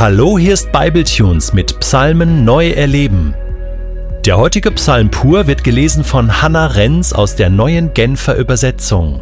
Hallo, 0.00 0.38
hier 0.38 0.54
ist 0.54 0.70
Bibletunes 0.70 1.52
mit 1.52 1.80
Psalmen 1.80 2.44
neu 2.44 2.70
erleben. 2.70 3.34
Der 4.24 4.38
heutige 4.38 4.70
Psalm 4.70 5.10
pur 5.10 5.48
wird 5.48 5.64
gelesen 5.64 6.04
von 6.04 6.40
Hannah 6.40 6.68
Renz 6.68 7.12
aus 7.12 7.34
der 7.34 7.50
neuen 7.50 7.92
Genfer 7.94 8.36
Übersetzung. 8.36 9.20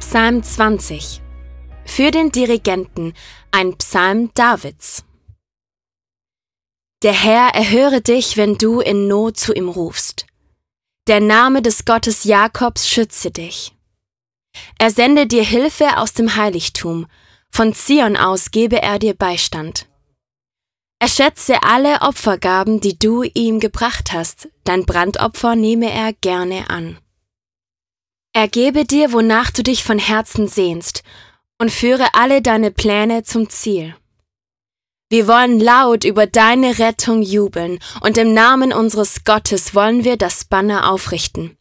Psalm 0.00 0.42
20 0.42 1.22
Für 1.86 2.10
den 2.10 2.30
Dirigenten 2.30 3.14
ein 3.50 3.74
Psalm 3.78 4.30
Davids. 4.34 5.02
Der 7.02 7.14
Herr 7.14 7.54
erhöre 7.54 8.02
dich, 8.02 8.36
wenn 8.36 8.58
du 8.58 8.80
in 8.80 9.08
Not 9.08 9.38
zu 9.38 9.54
ihm 9.54 9.70
rufst. 9.70 10.26
Der 11.06 11.20
Name 11.20 11.62
des 11.62 11.86
Gottes 11.86 12.24
Jakobs 12.24 12.86
schütze 12.86 13.30
dich. 13.30 13.72
Er 14.78 14.90
sende 14.90 15.26
dir 15.26 15.44
Hilfe 15.44 15.98
aus 15.98 16.12
dem 16.12 16.36
Heiligtum, 16.36 17.06
von 17.50 17.74
Zion 17.74 18.16
aus 18.16 18.50
gebe 18.50 18.80
er 18.80 18.98
dir 18.98 19.14
Beistand. 19.14 19.86
Er 21.00 21.08
schätze 21.08 21.62
alle 21.62 22.00
Opfergaben, 22.02 22.80
die 22.80 22.98
du 22.98 23.22
ihm 23.22 23.60
gebracht 23.60 24.12
hast, 24.12 24.48
dein 24.64 24.84
Brandopfer 24.84 25.54
nehme 25.54 25.90
er 25.92 26.12
gerne 26.12 26.70
an. 26.70 26.98
Er 28.32 28.48
gebe 28.48 28.84
dir, 28.84 29.12
wonach 29.12 29.50
du 29.50 29.62
dich 29.62 29.84
von 29.84 29.98
Herzen 29.98 30.48
sehnst, 30.48 31.02
und 31.60 31.72
führe 31.72 32.14
alle 32.14 32.42
deine 32.42 32.70
Pläne 32.70 33.24
zum 33.24 33.50
Ziel. 33.50 33.96
Wir 35.10 35.26
wollen 35.26 35.58
laut 35.58 36.04
über 36.04 36.26
deine 36.26 36.78
Rettung 36.78 37.22
jubeln, 37.22 37.80
und 38.00 38.16
im 38.16 38.34
Namen 38.34 38.72
unseres 38.72 39.24
Gottes 39.24 39.74
wollen 39.74 40.04
wir 40.04 40.16
das 40.16 40.44
Banner 40.44 40.90
aufrichten. 40.90 41.57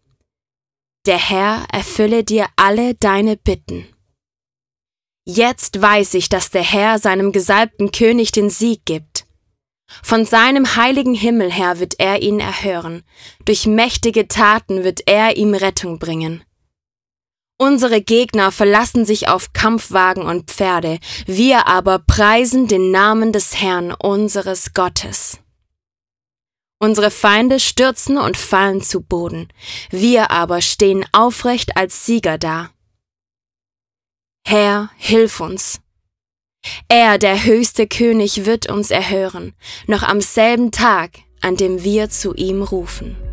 Der 1.07 1.17
Herr 1.17 1.65
erfülle 1.71 2.25
dir 2.25 2.47
alle 2.57 2.93
deine 2.93 3.37
Bitten. 3.37 3.87
Jetzt 5.25 5.81
weiß 5.81 6.15
ich, 6.15 6.27
dass 6.27 6.49
der 6.49 6.63
Herr 6.63 6.99
seinem 6.99 7.31
gesalbten 7.31 7.93
König 7.93 8.33
den 8.33 8.49
Sieg 8.49 8.85
gibt. 8.85 9.25
Von 10.03 10.25
seinem 10.25 10.75
heiligen 10.75 11.13
Himmel 11.13 11.49
her 11.49 11.79
wird 11.79 11.97
er 11.97 12.21
ihn 12.21 12.41
erhören, 12.41 13.03
durch 13.45 13.65
mächtige 13.65 14.27
Taten 14.27 14.83
wird 14.83 15.03
er 15.05 15.37
ihm 15.37 15.53
Rettung 15.53 15.97
bringen. 15.97 16.43
Unsere 17.57 18.01
Gegner 18.01 18.51
verlassen 18.51 19.05
sich 19.05 19.29
auf 19.29 19.53
Kampfwagen 19.53 20.23
und 20.23 20.51
Pferde, 20.51 20.99
wir 21.25 21.67
aber 21.67 21.99
preisen 21.99 22.67
den 22.67 22.91
Namen 22.91 23.31
des 23.31 23.61
Herrn 23.61 23.93
unseres 23.93 24.73
Gottes. 24.73 25.39
Unsere 26.79 27.09
Feinde 27.09 27.59
stürzen 27.59 28.17
und 28.17 28.37
fallen 28.37 28.81
zu 28.81 29.01
Boden, 29.01 29.47
wir 29.89 30.29
aber 30.29 30.61
stehen 30.61 31.05
aufrecht 31.11 31.75
als 31.75 32.05
Sieger 32.05 32.37
da. 32.37 32.69
Herr, 34.45 34.91
hilf 34.97 35.39
uns. 35.39 35.81
Er, 36.87 37.17
der 37.17 37.45
höchste 37.45 37.87
König, 37.87 38.45
wird 38.45 38.69
uns 38.69 38.91
erhören, 38.91 39.55
noch 39.87 40.03
am 40.03 40.21
selben 40.21 40.71
Tag, 40.71 41.11
an 41.41 41.55
dem 41.55 41.83
wir 41.83 42.09
zu 42.09 42.33
ihm 42.35 42.61
rufen. 42.61 43.26